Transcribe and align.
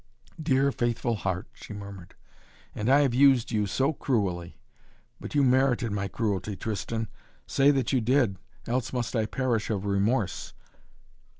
"Dear, 0.41 0.71
faithful 0.71 1.13
heart," 1.13 1.47
she 1.53 1.73
murmured. 1.73 2.15
"And 2.73 2.89
I 2.89 3.01
have 3.01 3.13
used 3.13 3.51
you 3.51 3.67
so 3.67 3.93
cruelly. 3.93 4.57
But 5.19 5.35
you 5.35 5.43
merited 5.43 5.91
my 5.91 6.07
cruelty 6.07 6.55
Tristan! 6.55 7.07
Say 7.45 7.69
that 7.69 7.93
you 7.93 8.01
did, 8.01 8.37
else 8.65 8.91
must 8.93 9.15
I 9.15 9.27
perish 9.27 9.69
of 9.69 9.85
remorse." 9.85 10.55